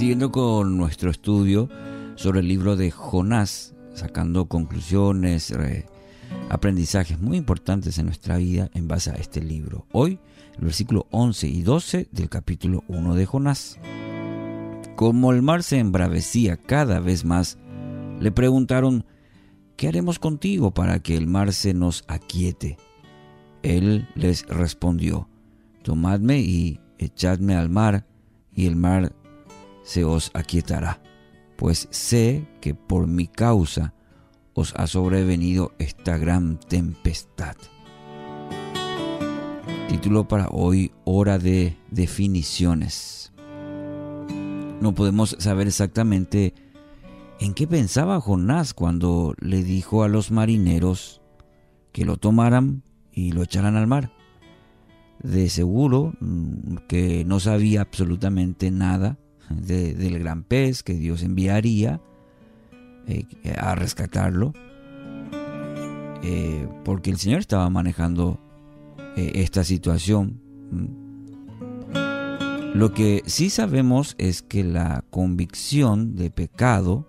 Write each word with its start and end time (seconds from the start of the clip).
Siguiendo 0.00 0.32
con 0.32 0.78
nuestro 0.78 1.10
estudio 1.10 1.68
sobre 2.14 2.40
el 2.40 2.48
libro 2.48 2.74
de 2.74 2.90
Jonás, 2.90 3.74
sacando 3.92 4.46
conclusiones, 4.46 5.52
aprendizajes 6.48 7.20
muy 7.20 7.36
importantes 7.36 7.98
en 7.98 8.06
nuestra 8.06 8.38
vida 8.38 8.70
en 8.72 8.88
base 8.88 9.10
a 9.10 9.16
este 9.16 9.42
libro. 9.42 9.86
Hoy, 9.92 10.18
el 10.56 10.64
versículo 10.64 11.06
11 11.10 11.48
y 11.48 11.60
12 11.60 12.08
del 12.12 12.30
capítulo 12.30 12.82
1 12.88 13.14
de 13.14 13.26
Jonás. 13.26 13.78
Como 14.96 15.32
el 15.32 15.42
mar 15.42 15.62
se 15.62 15.78
embravecía 15.78 16.56
cada 16.56 16.98
vez 17.00 17.26
más, 17.26 17.58
le 18.20 18.32
preguntaron, 18.32 19.04
¿qué 19.76 19.88
haremos 19.88 20.18
contigo 20.18 20.72
para 20.72 21.00
que 21.00 21.14
el 21.14 21.26
mar 21.26 21.52
se 21.52 21.74
nos 21.74 22.04
aquiete? 22.08 22.78
Él 23.62 24.08
les 24.14 24.46
respondió, 24.46 25.28
tomadme 25.82 26.40
y 26.40 26.80
echadme 26.96 27.54
al 27.54 27.68
mar, 27.68 28.06
y 28.54 28.66
el 28.66 28.76
mar 28.76 29.12
se 29.82 30.04
os 30.04 30.30
aquietará, 30.34 31.02
pues 31.56 31.88
sé 31.90 32.46
que 32.60 32.74
por 32.74 33.06
mi 33.06 33.26
causa 33.26 33.94
os 34.54 34.74
ha 34.76 34.86
sobrevenido 34.86 35.72
esta 35.78 36.18
gran 36.18 36.58
tempestad. 36.58 37.56
Título 39.88 40.28
para 40.28 40.48
hoy, 40.48 40.92
Hora 41.04 41.38
de 41.38 41.76
Definiciones. 41.90 43.32
No 44.80 44.94
podemos 44.94 45.36
saber 45.38 45.66
exactamente 45.66 46.54
en 47.40 47.54
qué 47.54 47.66
pensaba 47.66 48.20
Jonás 48.20 48.74
cuando 48.74 49.34
le 49.40 49.62
dijo 49.62 50.02
a 50.02 50.08
los 50.08 50.30
marineros 50.30 51.20
que 51.92 52.04
lo 52.04 52.16
tomaran 52.16 52.82
y 53.12 53.32
lo 53.32 53.42
echaran 53.42 53.76
al 53.76 53.86
mar. 53.86 54.12
De 55.22 55.48
seguro 55.50 56.14
mm, 56.20 56.76
que 56.88 57.24
no 57.24 57.40
sabía 57.40 57.82
absolutamente 57.82 58.70
nada 58.70 59.18
del 59.50 60.18
gran 60.18 60.44
pez 60.44 60.82
que 60.82 60.94
Dios 60.94 61.22
enviaría 61.22 62.00
eh, 63.06 63.24
a 63.58 63.74
rescatarlo, 63.74 64.52
eh, 66.22 66.68
porque 66.84 67.10
el 67.10 67.16
Señor 67.16 67.40
estaba 67.40 67.68
manejando 67.68 68.40
eh, 69.16 69.32
esta 69.36 69.64
situación. 69.64 70.40
Lo 72.74 72.94
que 72.94 73.22
sí 73.26 73.50
sabemos 73.50 74.14
es 74.18 74.42
que 74.42 74.62
la 74.62 75.04
convicción 75.10 76.14
de 76.14 76.30
pecado 76.30 77.08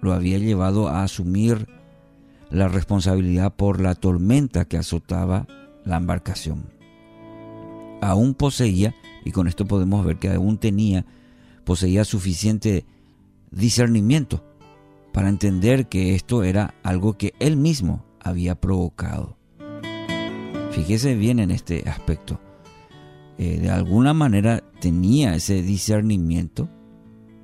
lo 0.00 0.12
había 0.12 0.38
llevado 0.38 0.88
a 0.88 1.02
asumir 1.02 1.66
la 2.50 2.68
responsabilidad 2.68 3.54
por 3.54 3.80
la 3.80 3.94
tormenta 3.96 4.66
que 4.66 4.76
azotaba 4.76 5.46
la 5.84 5.96
embarcación. 5.96 6.70
Aún 8.00 8.34
poseía, 8.34 8.94
y 9.24 9.32
con 9.32 9.48
esto 9.48 9.66
podemos 9.66 10.04
ver 10.04 10.18
que 10.18 10.30
aún 10.30 10.58
tenía, 10.58 11.04
poseía 11.64 12.04
suficiente 12.04 12.84
discernimiento 13.50 14.44
para 15.12 15.28
entender 15.28 15.88
que 15.88 16.14
esto 16.14 16.42
era 16.42 16.74
algo 16.82 17.14
que 17.18 17.34
él 17.38 17.56
mismo 17.56 18.04
había 18.20 18.60
provocado. 18.60 19.36
Fíjese 20.70 21.14
bien 21.14 21.38
en 21.38 21.50
este 21.50 21.88
aspecto. 21.88 22.40
Eh, 23.38 23.58
de 23.60 23.70
alguna 23.70 24.14
manera 24.14 24.62
tenía 24.80 25.34
ese 25.34 25.62
discernimiento 25.62 26.68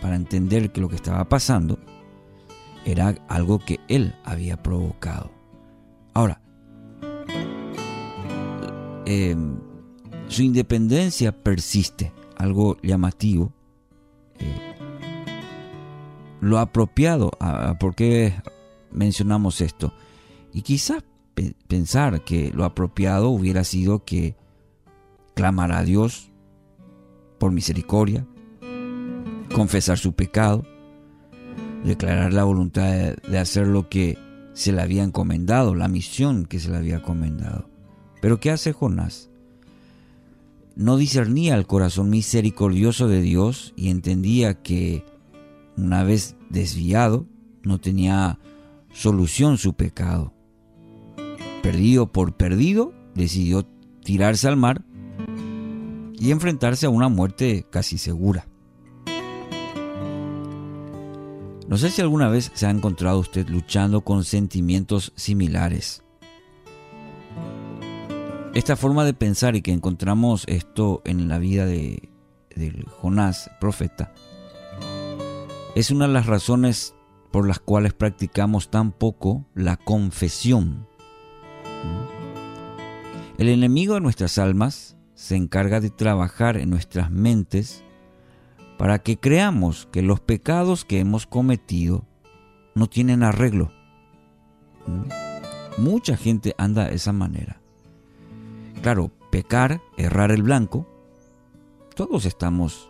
para 0.00 0.16
entender 0.16 0.72
que 0.72 0.80
lo 0.80 0.88
que 0.88 0.96
estaba 0.96 1.28
pasando 1.28 1.78
era 2.84 3.14
algo 3.28 3.58
que 3.58 3.80
él 3.88 4.14
había 4.24 4.62
provocado. 4.62 5.30
Ahora, 6.14 6.40
eh, 9.04 9.36
su 10.28 10.42
independencia 10.42 11.32
persiste, 11.32 12.12
algo 12.36 12.78
llamativo. 12.82 13.52
Lo 16.40 16.58
apropiado, 16.58 17.30
¿por 17.78 17.94
qué 17.94 18.34
mencionamos 18.90 19.60
esto? 19.60 19.92
Y 20.52 20.62
quizás 20.62 21.04
pensar 21.68 22.24
que 22.24 22.50
lo 22.54 22.64
apropiado 22.64 23.28
hubiera 23.28 23.64
sido 23.64 24.04
que 24.04 24.36
clamara 25.34 25.78
a 25.78 25.84
Dios 25.84 26.30
por 27.38 27.52
misericordia, 27.52 28.26
confesar 29.54 29.98
su 29.98 30.12
pecado, 30.14 30.64
declarar 31.84 32.32
la 32.32 32.44
voluntad 32.44 33.14
de 33.16 33.38
hacer 33.38 33.66
lo 33.66 33.88
que 33.88 34.18
se 34.52 34.72
le 34.72 34.82
había 34.82 35.02
encomendado, 35.02 35.74
la 35.74 35.88
misión 35.88 36.44
que 36.44 36.58
se 36.58 36.70
le 36.70 36.76
había 36.76 36.96
encomendado. 36.96 37.70
Pero 38.20 38.40
¿qué 38.40 38.50
hace 38.50 38.72
Jonás? 38.72 39.29
No 40.76 40.96
discernía 40.96 41.56
el 41.56 41.66
corazón 41.66 42.10
misericordioso 42.10 43.08
de 43.08 43.20
Dios 43.20 43.74
y 43.76 43.90
entendía 43.90 44.62
que 44.62 45.04
una 45.76 46.04
vez 46.04 46.36
desviado, 46.48 47.26
no 47.62 47.78
tenía 47.78 48.38
solución 48.92 49.58
su 49.58 49.74
pecado. 49.74 50.32
Perdido 51.62 52.10
por 52.10 52.36
perdido, 52.36 52.92
decidió 53.14 53.66
tirarse 54.02 54.48
al 54.48 54.56
mar 54.56 54.84
y 56.18 56.30
enfrentarse 56.30 56.86
a 56.86 56.90
una 56.90 57.08
muerte 57.08 57.66
casi 57.70 57.98
segura. 57.98 58.46
No 61.68 61.78
sé 61.78 61.90
si 61.90 62.02
alguna 62.02 62.28
vez 62.28 62.50
se 62.54 62.66
ha 62.66 62.70
encontrado 62.70 63.20
usted 63.20 63.48
luchando 63.48 64.00
con 64.02 64.24
sentimientos 64.24 65.12
similares. 65.14 66.02
Esta 68.52 68.74
forma 68.74 69.04
de 69.04 69.14
pensar 69.14 69.54
y 69.54 69.62
que 69.62 69.72
encontramos 69.72 70.42
esto 70.48 71.02
en 71.04 71.28
la 71.28 71.38
vida 71.38 71.66
de, 71.66 72.08
Jonás, 73.00 73.48
profeta, 73.60 74.12
es 75.76 75.92
una 75.92 76.08
de 76.08 76.12
las 76.12 76.26
razones 76.26 76.96
por 77.30 77.46
las 77.46 77.60
cuales 77.60 77.94
practicamos 77.94 78.68
tan 78.68 78.90
poco 78.90 79.46
la 79.54 79.76
confesión. 79.76 80.88
El 83.38 83.48
enemigo 83.48 83.94
de 83.94 84.00
nuestras 84.00 84.36
almas 84.36 84.96
se 85.14 85.36
encarga 85.36 85.78
de 85.78 85.90
trabajar 85.90 86.56
en 86.56 86.70
nuestras 86.70 87.08
mentes 87.08 87.84
para 88.78 88.98
que 88.98 89.16
creamos 89.16 89.86
que 89.92 90.02
los 90.02 90.18
pecados 90.18 90.84
que 90.84 90.98
hemos 90.98 91.24
cometido 91.24 92.04
no 92.74 92.88
tienen 92.88 93.22
arreglo. 93.22 93.70
¿Mm? 94.88 95.82
Mucha 95.82 96.16
gente 96.16 96.54
anda 96.58 96.88
de 96.88 96.96
esa 96.96 97.12
manera. 97.12 97.59
Claro, 98.82 99.10
pecar, 99.30 99.82
errar 99.98 100.30
el 100.30 100.42
blanco, 100.42 100.86
todos 101.94 102.24
estamos 102.24 102.88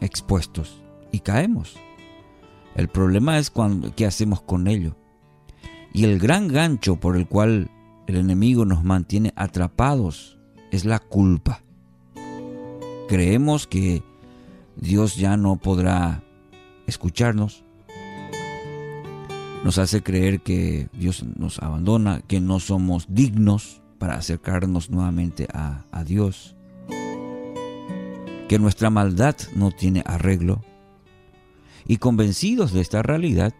expuestos 0.00 0.82
y 1.10 1.20
caemos. 1.20 1.76
El 2.74 2.88
problema 2.88 3.38
es 3.38 3.50
cuando, 3.50 3.94
qué 3.94 4.04
hacemos 4.04 4.42
con 4.42 4.68
ello. 4.68 4.94
Y 5.94 6.04
el 6.04 6.18
gran 6.18 6.48
gancho 6.48 6.96
por 6.96 7.16
el 7.16 7.26
cual 7.26 7.70
el 8.06 8.16
enemigo 8.16 8.66
nos 8.66 8.84
mantiene 8.84 9.32
atrapados 9.36 10.38
es 10.70 10.84
la 10.84 10.98
culpa. 10.98 11.62
Creemos 13.08 13.66
que 13.66 14.02
Dios 14.76 15.16
ya 15.16 15.38
no 15.38 15.56
podrá 15.56 16.22
escucharnos. 16.86 17.64
Nos 19.64 19.78
hace 19.78 20.02
creer 20.02 20.40
que 20.40 20.88
Dios 20.92 21.24
nos 21.36 21.58
abandona, 21.58 22.20
que 22.20 22.38
no 22.38 22.60
somos 22.60 23.06
dignos 23.08 23.82
para 23.98 24.14
acercarnos 24.14 24.90
nuevamente 24.90 25.48
a, 25.52 25.84
Dios, 26.04 26.56
que 28.48 28.58
nuestra 28.58 28.90
maldad 28.90 29.36
no 29.54 29.70
tiene 29.70 30.02
arreglo. 30.06 30.62
Y 31.86 31.98
convencidos 31.98 32.72
de 32.72 32.80
esta 32.80 33.02
realidad, 33.02 33.54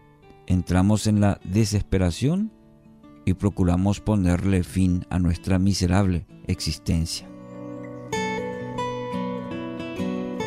entramos 0.47 1.07
en 1.07 1.21
la 1.21 1.39
desesperación 1.43 2.51
y 3.25 3.33
procuramos 3.33 3.99
ponerle 3.99 4.63
fin 4.63 5.05
a 5.09 5.19
nuestra 5.19 5.59
miserable 5.59 6.25
existencia. 6.47 7.27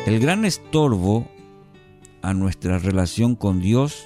El 0.05 0.19
gran 0.19 0.43
estorbo 0.43 1.25
a 2.21 2.33
nuestra 2.33 2.79
relación 2.79 3.35
con 3.35 3.61
Dios 3.61 4.05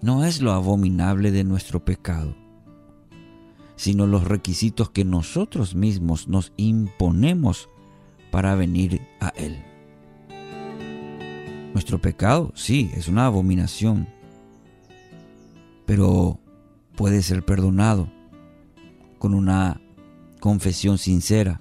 no 0.00 0.24
es 0.24 0.40
lo 0.40 0.52
abominable 0.52 1.30
de 1.30 1.44
nuestro 1.44 1.84
pecado, 1.84 2.34
sino 3.82 4.06
los 4.06 4.22
requisitos 4.22 4.90
que 4.90 5.04
nosotros 5.04 5.74
mismos 5.74 6.28
nos 6.28 6.52
imponemos 6.56 7.68
para 8.30 8.54
venir 8.54 9.02
a 9.18 9.30
Él. 9.30 9.60
Nuestro 11.72 12.00
pecado, 12.00 12.52
sí, 12.54 12.92
es 12.94 13.08
una 13.08 13.26
abominación, 13.26 14.06
pero 15.84 16.38
puede 16.94 17.24
ser 17.24 17.44
perdonado 17.44 18.08
con 19.18 19.34
una 19.34 19.80
confesión 20.38 20.96
sincera 20.96 21.60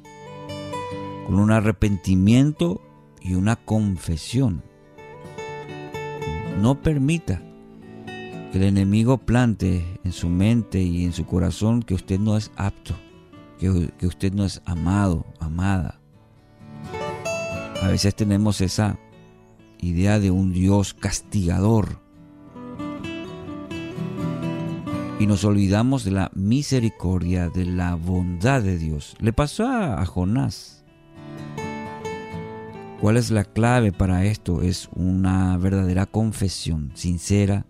con 1.25 1.39
un 1.39 1.49
arrepentimiento 1.49 2.81
y 3.19 3.33
una 3.33 3.55
confesión. 3.55 4.61
No 6.61 6.83
permita 6.83 7.41
que 8.51 8.57
el 8.57 8.63
enemigo 8.63 9.17
plante 9.17 9.99
en 10.03 10.11
su 10.11 10.27
mente 10.29 10.81
y 10.81 11.05
en 11.05 11.13
su 11.13 11.25
corazón 11.25 11.81
que 11.83 11.93
usted 11.93 12.19
no 12.19 12.35
es 12.35 12.51
apto, 12.55 12.95
que, 13.59 13.91
que 13.97 14.07
usted 14.07 14.33
no 14.33 14.43
es 14.45 14.61
amado, 14.65 15.25
amada. 15.39 15.99
A 17.81 17.87
veces 17.87 18.13
tenemos 18.13 18.61
esa 18.61 18.99
idea 19.79 20.19
de 20.19 20.31
un 20.31 20.53
Dios 20.53 20.93
castigador. 20.93 21.99
Y 25.19 25.27
nos 25.27 25.45
olvidamos 25.45 26.03
de 26.03 26.11
la 26.11 26.31
misericordia, 26.33 27.49
de 27.49 27.65
la 27.65 27.95
bondad 27.95 28.61
de 28.63 28.77
Dios. 28.77 29.15
Le 29.19 29.33
pasó 29.33 29.67
a, 29.67 30.03
Jonás. 30.05 30.83
¿Cuál 32.99 33.17
es 33.17 33.31
la 33.31 33.43
clave 33.43 33.91
para 33.91 34.25
esto? 34.25 34.61
Es 34.61 34.89
una 34.95 35.57
verdadera 35.57 36.05
confesión, 36.05 36.91
sincera. 36.95 37.65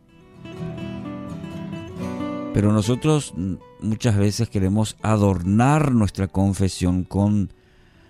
Pero 2.53 2.73
nosotros 2.73 3.33
muchas 3.81 4.17
veces 4.17 4.49
queremos 4.49 4.97
adornar 5.01 5.93
nuestra 5.93 6.27
confesión 6.27 7.03
con 7.03 7.53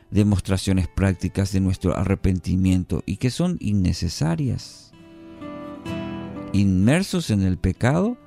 demostraciones 0.10 0.88
prácticas 0.88 1.52
de 1.52 1.62
nuestro 1.62 1.96
arrepentimiento 1.96 3.04
y 3.06 3.18
que 3.18 3.30
son 3.30 3.58
innecesarias. 3.60 4.92
Inmersos 6.54 7.30
en 7.30 7.44
el 7.44 7.58
pecado, 7.58 8.18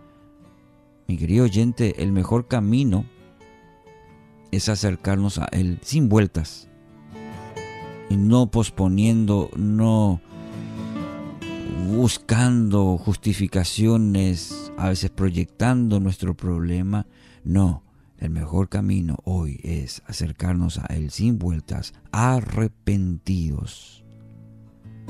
mi 1.07 1.19
querido 1.19 1.45
oyente, 1.45 2.03
el 2.03 2.13
mejor 2.13 2.47
camino 2.49 3.05
es 4.51 4.69
acercarnos 4.69 5.39
a 5.39 5.47
Él 5.53 5.79
sin 5.83 6.09
vueltas 6.09 6.69
y 8.09 8.17
no 8.17 8.51
posponiendo, 8.51 9.51
no 9.57 10.21
buscando 11.87 12.99
justificaciones, 12.99 14.73
a 14.77 14.89
veces 14.89 15.11
proyectando 15.11 16.01
nuestro 16.01 16.37
problema. 16.37 17.07
No, 17.45 17.83
el 18.19 18.31
mejor 18.31 18.69
camino 18.69 19.17
hoy 19.25 19.61
es 19.63 20.03
acercarnos 20.07 20.79
a 20.79 20.87
Él 20.87 21.11
sin 21.11 21.39
vueltas, 21.39 21.95
arrepentidos 22.13 24.05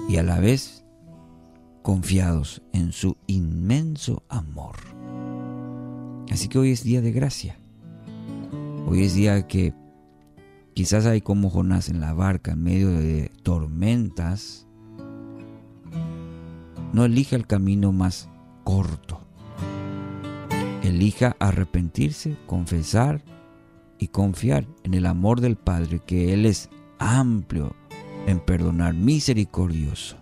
y 0.08 0.16
a 0.16 0.22
la 0.22 0.40
vez 0.40 0.84
confiados 1.82 2.62
en 2.72 2.92
su 2.92 3.16
inmenso 3.26 4.22
amor. 4.28 4.76
Así 6.30 6.48
que 6.48 6.58
hoy 6.58 6.72
es 6.72 6.82
día 6.82 7.02
de 7.02 7.12
gracia. 7.12 7.58
Hoy 8.86 9.04
es 9.04 9.14
día 9.14 9.46
que 9.46 9.74
quizás 10.74 11.06
hay 11.06 11.20
como 11.20 11.50
Jonás 11.50 11.88
en 11.88 12.00
la 12.00 12.12
barca 12.14 12.52
en 12.52 12.62
medio 12.62 12.90
de 12.90 13.30
tormentas. 13.42 14.63
No 16.94 17.04
elija 17.04 17.36
el 17.36 17.46
camino 17.46 17.92
más 17.92 18.30
corto 18.64 19.24
elija 20.88 21.36
arrepentirse, 21.38 22.36
confesar 22.46 23.22
y 23.98 24.08
confiar 24.08 24.66
en 24.82 24.94
el 24.94 25.06
amor 25.06 25.40
del 25.40 25.56
Padre, 25.56 26.00
que 26.04 26.32
Él 26.32 26.46
es 26.46 26.70
amplio 26.98 27.74
en 28.26 28.40
perdonar, 28.40 28.94
misericordioso, 28.94 30.16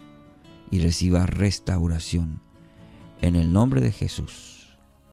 y 0.70 0.80
reciba 0.80 1.26
restauración. 1.26 2.40
En 3.20 3.36
el 3.36 3.52
nombre 3.52 3.80
de 3.80 3.92
Jesús. 3.92 4.51